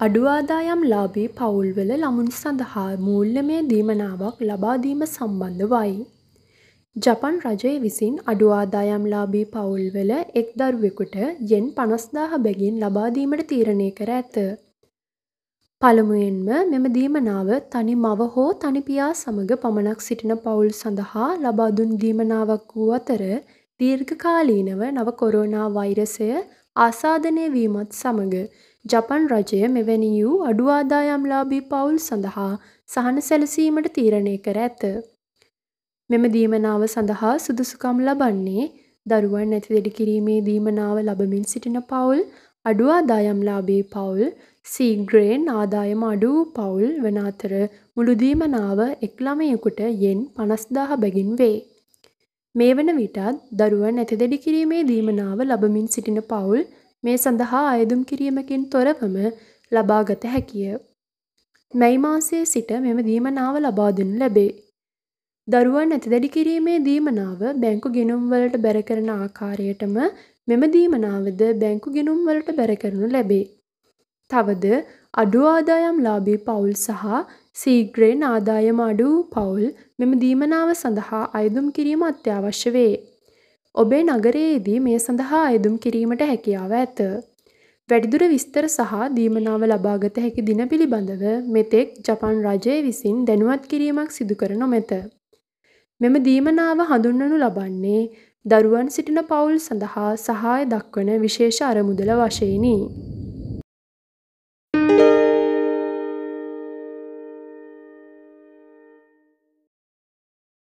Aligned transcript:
අඩු 0.00 0.20
ආදායම් 0.32 0.82
ලාභී 0.90 1.30
පවුල්වල 1.38 1.90
ළමුන් 1.94 2.28
සඳහා 2.34 2.92
මූල්‍යමය 3.06 3.56
දීමනාවක් 3.70 4.38
ලබාදීම 4.50 5.00
සම්බන්ධවයි. 5.06 5.90
ජපන් 6.96 7.34
රජය 7.44 7.72
විසින් 7.82 8.14
අඩු 8.32 8.46
ආදායම් 8.58 9.04
ලාභී 9.14 9.48
පවුල්වල 9.54 10.12
එක් 10.40 10.48
දරුවෙකුට 10.60 11.18
යෙන් 11.50 11.66
පනස්දාහ 11.76 12.30
බැගින් 12.46 12.78
ලබාදීමට 12.84 13.42
තීරණය 13.50 13.88
කර 13.98 14.12
ඇත. 14.14 14.38
පළමුවෙන්ම 15.82 16.48
මෙම 16.72 16.86
දීමනාව 16.96 17.50
තනි 17.74 17.98
මව 17.98 18.30
හෝ 18.34 18.48
තනි 18.64 18.82
පියා 18.88 19.10
සමග 19.14 19.60
පමණක් 19.64 20.06
සිටින 20.06 20.34
පවුල් 20.38 20.72
සඳහා 20.80 21.28
ලබා 21.44 21.68
දුන් 21.72 21.92
දීමනාවක් 22.04 22.74
වූ 22.74 22.88
අතර 23.00 23.26
දීර්ඝකාලීනව 23.80 24.82
නව 24.88 25.16
කොරෝනා 25.20 25.68
වෛරසය 25.76 26.32
ආසාදනය 26.76 27.46
වීමත් 27.54 27.92
සමග 27.94 28.34
ජපන් 28.84 29.24
රජය 29.30 29.58
මෙවැනි 29.68 30.10
වූ 30.16 30.36
අඩු 30.42 30.68
ආදායම්ලාභී 30.70 31.64
පවුල් 31.70 31.96
සඳහා 31.98 32.52
සහන 32.88 33.18
සැලසීමට 33.20 33.88
තීරණය 33.96 34.36
කර 34.38 34.58
ඇත. 34.58 34.84
මෙම 36.10 36.24
දීමනාව 36.36 36.84
සඳහා 36.86 37.34
සුදුසුකම් 37.38 37.98
ලබන්නේ 38.06 38.64
දරුවන් 39.06 39.52
ඇතිදෙඩි 39.56 39.92
කිරීමේ 39.98 40.38
දීමනාව 40.48 40.96
ලබමින් 41.00 41.44
සිටින 41.44 41.78
පවුල්, 41.82 42.22
අඩු 42.66 42.88
ආදායම්ලාභී 42.88 43.82
පවුල්, 43.92 44.22
සීග්‍රයෙන් 44.66 45.44
ආදායම 45.50 46.02
අඩු 46.04 46.32
වූ 46.32 46.48
පවුල් 46.56 46.90
වන 47.04 47.20
අතර 47.24 47.52
මුළු 47.96 48.14
දීමනාව 48.24 48.80
එක් 49.06 49.14
ළමයෙකුට 49.26 49.80
යෙන් 50.04 50.20
පනස්දාහ 50.36 50.90
බැගින් 50.96 51.32
වේ. 51.36 51.56
මේ 52.54 52.72
වන 52.74 52.92
විටත් 52.96 53.40
දරුවන් 53.58 54.02
ඇතිදෙඩි 54.02 54.42
කිරීමේ 54.44 54.82
දීමනාව 54.86 55.48
ලබමින් 55.48 55.88
සිටින 55.88 56.20
පවුල් 56.28 56.62
මේ 57.04 57.16
සඳහා 57.16 57.66
අයදුම් 57.68 58.00
කිරීමකින් 58.04 58.64
තොරවම 58.72 59.16
ලබා 59.72 60.02
ගත 60.02 60.32
හැකිය. 60.32 60.72
මැයි 61.74 62.02
මාසයේ 62.06 62.42
සිට 62.44 62.72
මෙම 62.86 62.98
දීමනාව 63.06 63.54
ලබා 63.58 63.90
දෙනු 63.98 64.18
ලැබේ. 64.18 64.50
දරුවන් 65.48 65.94
ඇතිදැඩි 65.96 66.28
කිරීමේ 66.28 66.78
දීමනාව 66.88 67.40
බැංකු 67.62 67.94
ගිණුම්වලට 67.96 68.56
බැර 68.64 68.78
කරන 68.82 69.10
ආකාරයටම 69.14 69.96
මෙම 70.48 70.62
දීමනාවද 70.74 71.42
බැංකු 71.62 71.94
ගිණුම්වලට 71.96 72.50
බැර 72.58 72.72
කරනු 72.82 73.12
ලැබේ. 73.12 73.44
තවද 74.30 74.82
අඩු 75.14 75.46
ආදායම් 75.52 75.96
ලාභී 76.06 76.40
පවුල් 76.48 76.74
සහ 76.76 77.14
සීග්‍රයෙන් 77.56 78.26
ආදායම 78.26 78.82
අඩු 78.88 79.06
වූ 79.06 79.22
පවුල් 79.32 79.64
මෙම 79.98 80.12
දීමනාව 80.24 80.74
සඳහා 80.74 81.24
අයදුම් 81.40 81.72
කිරීම 81.76 82.04
අත්‍යවශ්‍ය 82.10 82.74
වේ. 82.76 82.94
ඔබේ 83.74 84.02
නගරයේදී 84.04 84.78
මේ 84.80 84.98
සඳහා 84.98 85.42
අයදුම් 85.42 85.74
කිරීමට 85.78 86.22
හැකියාව 86.22 86.72
ඇත. 86.72 86.98
වැඩිදුර 87.88 88.22
විස්තර 88.24 88.66
සහ 88.66 89.04
දීමනාව 89.16 89.62
ලබාගත 89.64 90.16
හැකි 90.16 90.42
දින 90.42 90.62
පිළිබඳව 90.68 91.22
මෙතෙක් 91.48 91.94
ජපන් 92.08 92.42
රජය 92.46 92.76
විසින් 92.82 93.22
දැනුවත් 93.24 93.70
කිරීමක් 93.70 94.10
සිදු 94.10 94.34
කර 94.34 94.52
නොමැත. 94.54 94.92
මෙම 96.00 96.18
දීමනාව 96.22 96.82
හඳුන්වනු 96.90 97.38
ලබන්නේ 97.38 98.02
දරුවන් 98.46 98.90
සිටින 98.90 99.22
පවුල් 99.24 99.56
සඳහා 99.60 100.10
සහාය 100.18 100.66
දක්වන 100.66 101.14
විශේෂ 101.18 101.62
අරමුදල 101.62 102.12
වශයෙනි. 102.20 102.76